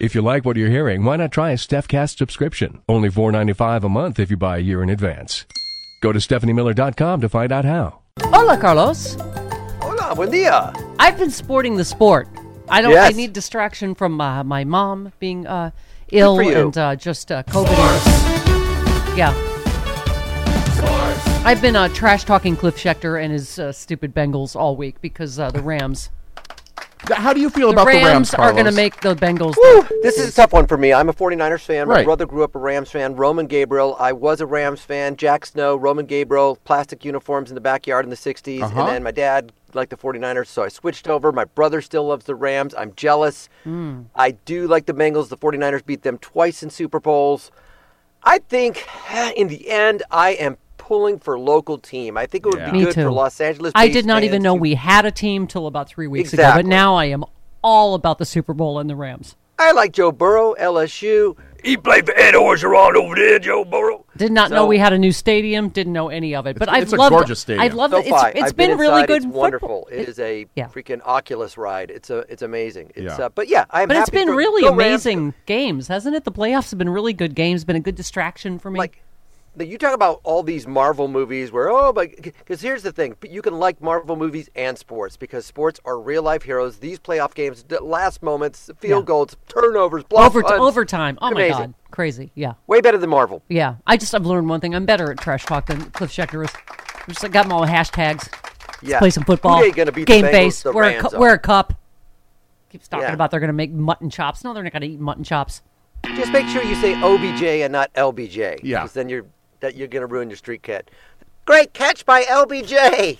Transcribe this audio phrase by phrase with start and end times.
[0.00, 2.82] If you like what you're hearing, why not try a StephCast subscription?
[2.88, 5.44] Only $4.95 a month if you buy a year in advance.
[6.00, 7.98] Go to StephanieMiller.com to find out how.
[8.20, 9.16] Hola, Carlos.
[9.80, 10.72] Hola, buen dia.
[11.00, 12.28] I've been sporting the sport.
[12.68, 12.92] I don't.
[12.92, 13.12] Yes.
[13.12, 15.72] I need distraction from uh, my mom being uh,
[16.12, 17.76] ill and uh, just uh, COVID.
[19.16, 19.34] Yeah.
[21.44, 25.40] I've been uh, trash talking Cliff Schecter and his uh, stupid Bengals all week because
[25.40, 26.10] uh, the Rams.
[27.10, 28.34] How do you feel The about Rams, the Rams?
[28.34, 29.54] are going to make the Bengals.
[29.56, 30.92] Whew, this is a tough one for me.
[30.92, 31.88] I'm a 49ers fan.
[31.88, 33.14] My brother grew up a Rams fan.
[33.16, 33.96] Roman Gabriel.
[33.98, 35.16] I was a Rams fan.
[35.16, 38.62] Jack Snow, Roman Gabriel, plastic uniforms in the backyard in the 60s.
[38.62, 38.80] Uh-huh.
[38.80, 41.30] And then my dad liked the 49ers, so I switched over.
[41.32, 42.74] My brother still loves the Rams.
[42.76, 43.48] I'm jealous.
[43.64, 44.02] Hmm.
[44.14, 45.28] I do like the Bengals.
[45.28, 47.50] The 49ers beat them twice in Super Bowls.
[48.22, 48.86] I think
[49.36, 50.56] in the end, I am
[50.88, 52.16] pulling for local team.
[52.16, 52.70] I think it would Yeah.
[52.72, 53.02] be Me good too.
[53.02, 53.72] for Los Angeles.
[53.74, 56.64] I did not even know we had a team till about three weeks ago, but
[56.66, 57.24] now I am
[57.62, 59.36] all about the Super Bowl and the Rams.
[59.58, 61.36] I like Joe Burrow, LSU.
[61.64, 64.06] He played for Ed Orgeron over there, Joe Burrow.
[64.16, 65.68] Did not know we had a new stadium.
[65.68, 66.56] Didn't know any of it.
[66.56, 67.10] But I've it's a loved.
[67.10, 67.62] gorgeous stadium.
[67.64, 68.06] I've loved So it.
[68.06, 69.16] It's, it's I've been, been really good.
[69.16, 69.40] It's football.
[69.40, 69.88] wonderful.
[69.90, 70.68] It is a yeah.
[70.68, 71.90] freaking Oculus ride.
[71.90, 72.92] It's a it's amazing.
[72.94, 73.26] It's Yeah.
[73.26, 75.04] uh, but yeah, I'm But it's happy been for- really go Rams.
[75.04, 76.22] amazing games, hasn't it?
[76.24, 77.64] The playoffs have been really good games.
[77.64, 78.78] Been a good distraction for me.
[78.78, 78.98] Like the-
[79.66, 83.42] you talk about all these Marvel movies where oh but because here's the thing you
[83.42, 86.76] can like Marvel movies and sports because sports are real life heroes.
[86.78, 89.06] These playoff games, the last moments, field Yeah.
[89.06, 91.18] goals, turnovers, block Over punts, overtime.
[91.20, 92.30] Oh my god, crazy.
[92.34, 93.42] Yeah, way better than Marvel.
[93.48, 93.74] yeah.
[93.86, 94.74] I just I've learned one thing.
[94.74, 96.50] I'm better at trash talk than Cliff Schecter is.
[96.68, 98.28] I'm just I got them all hashtags.
[98.80, 99.58] Yeah, Play some football.
[99.58, 100.62] Who they gonna beat Game the Bengals, face.
[100.62, 101.20] The Wear a, Rams cu- are.
[101.20, 101.74] wear a cup.
[102.70, 103.14] Keeps talking Yeah.
[103.14, 104.44] about they're going to make mutton chops.
[104.44, 105.62] No, they're not going to eat mutton chops.
[106.14, 108.60] Just make sure you say OBJ and not LBJ.
[108.62, 108.80] Yeah.
[108.82, 109.24] Because then you're
[109.60, 110.90] that you're gonna ruin your street cat.
[111.44, 113.18] Great catch by LBJ.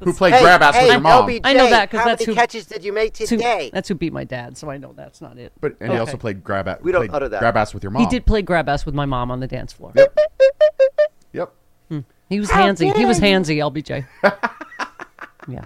[0.00, 1.26] Who played hey, grab ass hey, with your mom?
[1.26, 3.36] LBJ, I know that 'cause how that's many who- catches did you make That's who-
[3.38, 3.70] today?
[3.72, 5.52] That's who beat my dad, so I know that's not it.
[5.60, 6.78] But and he also played grab ass.
[6.80, 7.40] We don't utter that.
[7.40, 8.02] Grab ass with your mom.
[8.02, 9.92] He did play grab ass with my mom on the dance floor.
[9.96, 10.16] Yep.
[11.88, 12.00] Hmm.
[12.28, 12.94] He was handsy.
[12.94, 14.04] He was handsy, LBJ.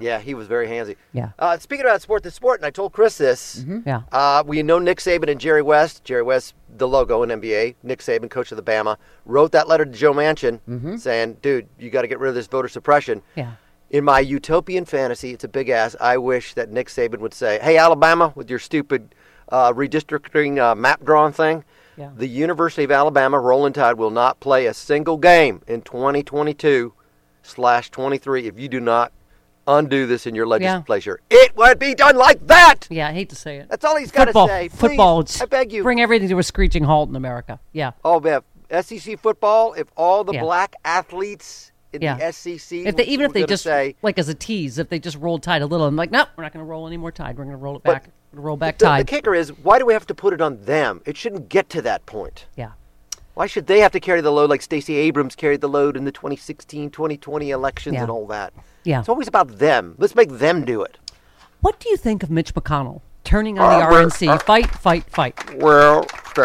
[0.00, 0.96] Yeah, he was very handsy.
[1.12, 1.30] Yeah.
[1.38, 3.64] Uh, speaking about sport, the sport, and I told Chris this.
[3.84, 4.02] Yeah.
[4.12, 6.04] Uh, we know Nick Saban and Jerry West.
[6.04, 7.74] Jerry West, the logo in NBA.
[7.82, 10.60] Nick Saban, coach of the Bama, wrote that letter to Joe Manchin
[11.00, 13.52] saying, "Dude, you got to get rid of this voter suppression." Yeah.
[13.90, 15.94] In my utopian fantasy, it's a big ass.
[16.00, 19.14] I wish that Nick Saban would say, "Hey, Alabama, with your stupid
[19.50, 21.62] uh, redistricting uh, map drawing thing,
[21.98, 22.08] Yeah.
[22.16, 26.94] the University of Alabama Rolling Tide will not play a single game in 2022
[27.42, 29.12] slash 23 if you do not
[29.66, 31.20] undo this in your legislature.
[31.30, 32.86] It would be done like that.
[32.90, 33.68] Yeah, I hate to say it.
[33.68, 34.68] That's all he's got to say.
[34.68, 35.20] Please, football.
[35.20, 35.82] it's- I beg you.
[35.82, 37.60] Bring everything to a screeching halt in America.
[37.72, 37.92] Yeah.
[38.04, 38.40] Oh, man.
[38.70, 39.74] SEC football.
[39.74, 40.40] If all the Yeah.
[40.42, 42.16] black athletes in Yeah.
[42.16, 44.98] the SEC, If they even if they just say, like as a tease, if they
[44.98, 47.12] just rolled Tide a little, I'm like, no, we're not going to roll any more
[47.12, 47.36] Tide.
[47.36, 48.08] We're going to roll it back.
[48.32, 51.02] Roll back the, the kicker is, why do we have to put it on them?
[51.04, 52.46] It shouldn't get to that point.
[52.56, 52.70] yeah.
[53.34, 56.04] Why should they have to carry the load like Stacey Abrams carried the load in
[56.04, 58.02] the 2016, 2020 elections Yeah.
[58.02, 58.52] and all that?
[58.84, 59.00] Yeah.
[59.00, 59.94] It's always about them.
[59.98, 60.98] Let's make them do it.
[61.60, 64.42] What do you think of Mitch McConnell turning on the RNC?
[64.42, 65.56] fight, fight, fight.
[65.58, 66.00] Well,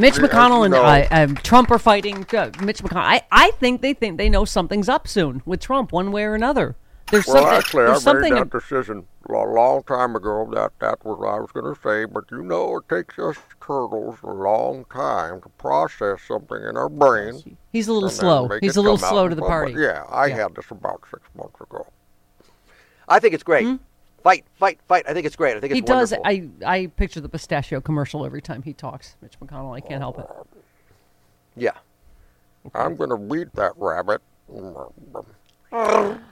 [0.00, 2.26] Mitch McConnell and uh, um, Trump are fighting.
[2.34, 2.96] Uh, Mitch McConnell.
[3.02, 6.34] I, I think they think they know something's up soon with Trump, one way or
[6.34, 6.76] another.
[7.12, 7.54] There's Well, something.
[7.58, 8.34] actually, I there's made something.
[8.36, 10.48] that decision a long time ago.
[10.54, 12.06] That that was what I was going to say.
[12.06, 16.88] But you know, it takes us turtles a long time to process something in our
[16.88, 17.56] brain.
[17.70, 18.48] he's a little slow.
[18.62, 19.74] He's a little slow to the public.
[19.74, 19.82] party.
[19.82, 20.36] Yeah, I Yeah.
[20.36, 21.86] had this about six months ago.
[23.08, 23.78] I think it's great.
[24.22, 25.04] Fight, fight, fight.
[25.06, 25.56] I think it's great.
[25.56, 25.84] I think it's Hmm?
[25.84, 26.12] He does.
[26.12, 26.56] wonderful.
[26.64, 29.16] I I picture the pistachio commercial every time he talks.
[29.20, 29.76] Mitch McConnell.
[29.76, 30.26] I can't help it.
[31.56, 31.72] Yeah.
[32.74, 34.22] I'm going to beat that rabbit.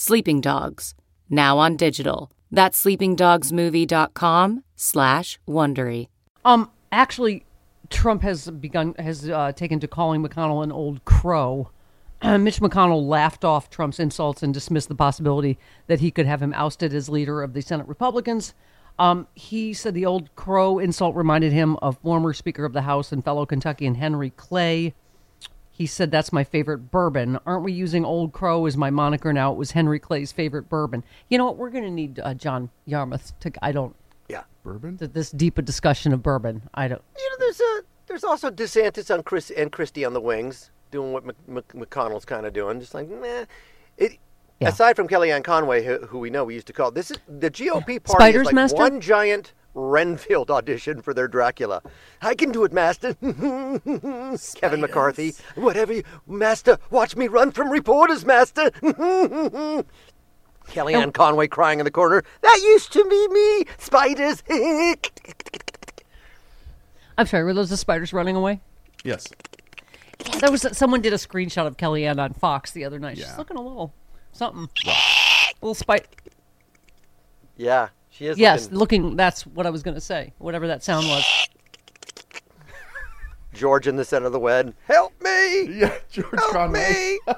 [0.00, 0.94] Sleeping Dogs,
[1.28, 2.30] now on digital.
[2.52, 6.06] That's sleepingdogsmovie.com slash Wondery.
[6.44, 7.44] Um, actually,
[7.90, 11.72] Trump has begun has uh, taken to calling McConnell an old crow.
[12.22, 15.58] Mitch McConnell laughed off Trump's insults and dismissed the possibility
[15.88, 18.54] that he could have him ousted as leader of the Senate Republicans.
[19.00, 23.10] Um, he said the old crow insult reminded him of former Speaker of the House
[23.10, 24.94] and fellow Kentuckian Henry Clay.
[25.78, 27.38] He said, That's my favorite bourbon.
[27.46, 29.52] Aren't we using Old Crow as my moniker now?
[29.52, 31.04] It was Henry Clay's favorite bourbon.
[31.28, 31.56] You know what?
[31.56, 33.52] We're going to need uh, John Yarmuth to.
[33.62, 33.94] I don't.
[34.28, 34.42] Yeah.
[34.64, 34.98] Bourbon?
[34.98, 36.62] th- This deep a discussion of bourbon.
[36.74, 37.00] I don't.
[37.16, 41.12] You know, there's a there's also DeSantis on Chris and Christie on the wings doing
[41.12, 43.44] what Mc, Mc, McConnell's kind of doing, just like meh.
[43.96, 44.18] It.
[44.60, 44.70] Yeah.
[44.70, 47.48] Aside from Kellyanne Conway, who, who we know we used to call this is the
[47.52, 48.76] GOP party Spider's is like Master?
[48.78, 51.82] one giant Renfield audition for their Dracula.
[52.20, 53.14] I can do it, Master.
[54.56, 56.78] Kevin McCarthy, whatever, you, Master.
[56.90, 58.70] Watch me run from reporters, Master.
[60.66, 62.24] Kellyanne Conway crying in the corner.
[62.42, 63.64] That used to be me.
[63.78, 64.42] Spiders.
[67.16, 67.44] I'm sorry.
[67.44, 68.60] Were those the spiders running away?
[69.04, 69.26] Yes.
[70.40, 73.16] There was someone did a screenshot of Kellyanne on Fox the other night.
[73.16, 73.94] She's looking a little
[74.32, 74.68] something.
[74.86, 74.92] a
[75.62, 76.04] little spider.
[77.56, 78.38] yeah, she is.
[78.38, 79.16] Yes, looking- looking.
[79.16, 80.32] That's what I was going to say.
[80.38, 81.24] Whatever that sound was.
[83.54, 84.72] George in the center of the wed.
[84.86, 85.62] Help me!
[85.80, 87.18] Yeah, George Help Conway.
[87.26, 87.36] me!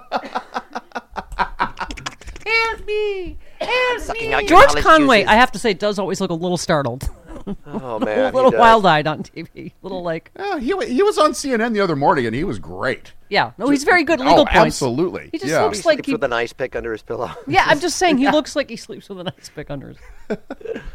[2.46, 3.38] Help me!
[3.60, 5.30] Help Sucking out your George knowledge Conway, juices.
[5.30, 7.08] I have to say, does always look a little startled.
[7.66, 9.72] Oh man, he little wild-eyed on TV.
[9.82, 13.12] little like, Yeah, he he was on CNN the other morning and he was great.
[13.28, 13.52] yeah.
[13.58, 14.76] No, he's very good Oh, legal points.
[14.76, 15.30] absolutely.
[15.32, 15.62] He just Yeah.
[15.62, 16.12] looks He like sleeps he.
[16.12, 17.30] with an ice pick under his pillow.
[17.46, 20.38] Yeah, I'm just saying he looks like he sleeps with an ice pick under his.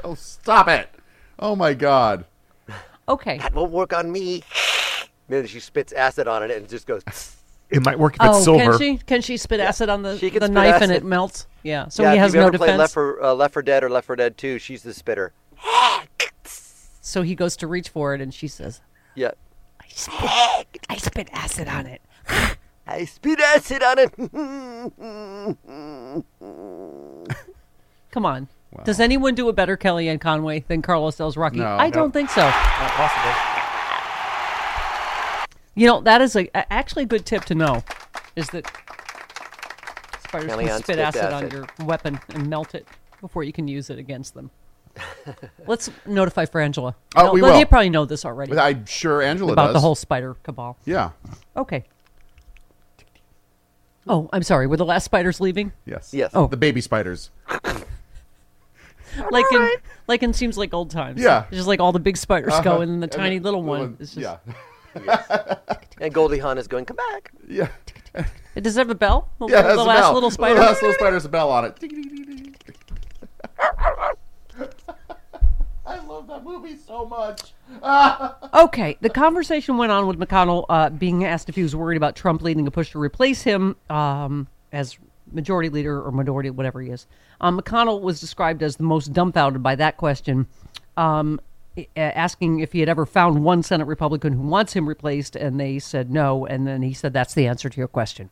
[0.04, 0.90] Oh, stop it.
[1.40, 2.26] Oh, my God.
[3.10, 3.38] Okay.
[3.40, 4.44] that won't work on me.
[5.28, 7.04] Then she spits acid on it and just goes.
[7.70, 8.64] It might work if Oh, it's silver.
[8.64, 8.98] can she?
[9.00, 11.48] Can she spit acid on the, She can the spit knife and it melts?
[11.64, 11.88] Yeah.
[11.90, 12.80] So yeah, he if has you've no ever played defense.
[12.80, 15.34] Left for uh, Left for Dead or Left for Dead 2, she's the spitter.
[17.06, 18.82] So he goes to reach for it, and she says,
[19.14, 19.30] Yeah.
[19.80, 22.02] "I spit, I spit acid on it."
[22.88, 24.12] I spit acid on it.
[28.12, 28.48] Come on.
[28.84, 31.58] Does anyone do a better Kellyanne Conway than Carlos Alazraqui?
[31.58, 31.78] No.
[31.78, 32.42] I don't think so.
[32.42, 33.32] Not possible.
[35.76, 37.84] You know, that is a, a- actually a good tip to know
[38.36, 38.66] is that
[40.24, 42.88] spiders can spit spits acid, on your weapon and melt it
[43.22, 44.50] before you can use it against them.
[45.68, 46.96] Let's notify for Angela.
[47.16, 47.54] Oh, No, we will.
[47.54, 49.74] They probably know this already But I'm sure Angela about does.
[49.74, 50.78] the whole spider cabal.
[50.86, 51.12] Yeah.
[51.58, 51.84] Okay.
[54.08, 54.68] Oh, I'm sorry.
[54.68, 55.72] Were the last spiders leaving?
[55.86, 56.14] Yes.
[56.14, 56.32] Yes.
[56.34, 56.48] Oh.
[56.48, 57.32] The baby spiders.
[59.32, 59.70] Like in,
[60.08, 61.22] like in seems like old times.
[61.22, 61.46] Yeah.
[61.48, 62.82] It's just like all the big spiders go, Uh-huh.
[62.82, 64.42] and then the tiny little one is just.
[64.94, 65.58] Yeah.
[66.02, 67.32] and Goldie Hawn is going, come back.
[67.48, 67.70] Yeah.
[68.56, 69.30] It does it have a bell?
[69.40, 70.14] The, Yeah, it has the a last bell.
[70.16, 70.56] little spider.
[70.56, 71.78] The last little spider has a bell on it.
[75.86, 77.54] I love that movie so much.
[78.54, 82.16] Okay, the conversation went on with McConnell uh, being asked if he was worried about
[82.16, 84.98] Trump leading a push to replace him um, as
[85.32, 87.06] majority leader or minority, whatever he is.
[87.42, 90.48] Um, McConnell was described as the most dumbfounded by that question,
[90.96, 91.42] um,
[91.98, 95.80] asking if he had ever found one Senate Republican who wants him replaced, and they
[95.80, 96.46] said no.
[96.46, 98.30] And then he said, "That's the answer to your question."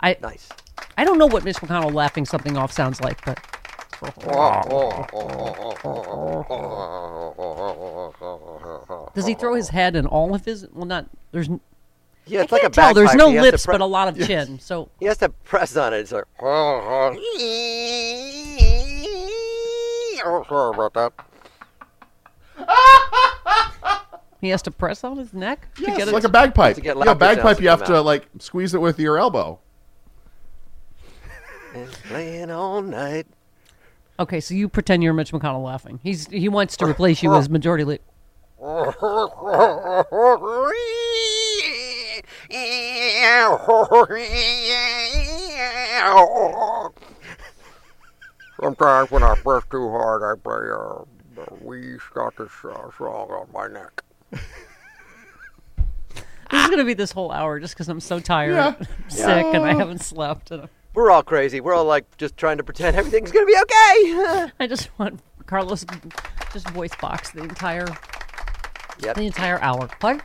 [0.00, 0.48] I Nice.
[0.96, 3.59] I don't know what Mitch McConnell laughing something off sounds like, but
[9.14, 10.66] does he throw his head and all of his?
[10.72, 11.48] Well, not there's.
[12.26, 12.94] Yeah, it's I like a can't tell.
[12.94, 14.58] There's no He lips, pre- but a lot of chin.
[14.60, 15.98] So He has to press on it.
[15.98, 17.16] It's like, Oh,
[20.48, 21.12] sorry about that.
[24.40, 26.14] he has to press on his neck to Yes, get it.
[26.14, 26.76] like a bagpipe.
[26.76, 27.60] To get yeah, bagpipe.
[27.60, 28.04] You have to out.
[28.04, 29.58] like squeeze it with your elbow.
[31.74, 33.26] and playing all night.
[34.20, 35.98] Okay, so you pretend you're Mitch McConnell laughing.
[36.02, 38.02] He's he wants to replace you as majority leader.
[48.60, 51.04] Sometimes when I press too hard, I play uh,
[51.50, 54.02] a wee Scottish uh, song on my neck.
[56.50, 58.74] This is going to be this whole hour just because I'm so tired, Yeah.
[59.08, 60.50] sick, and I haven't slept.
[60.50, 60.68] And
[61.00, 61.62] We're all crazy.
[61.62, 64.52] We're all like just trying to pretend everything's gonna be okay.
[64.60, 65.86] I just want Carlos
[66.52, 67.86] just voice box the entire
[68.98, 69.16] yep.
[69.16, 69.88] the entire hour.
[70.02, 70.20] What?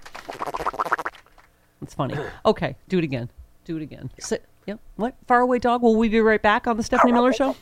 [1.81, 2.17] It's funny.
[2.45, 3.29] Okay, do it again.
[3.63, 4.11] Do it again.
[4.19, 4.43] Sit.
[4.65, 4.81] Yep.
[4.97, 5.15] What?
[5.29, 5.81] Faraway dog.
[5.81, 7.55] Will we be right back on the Stephanie Miller Show?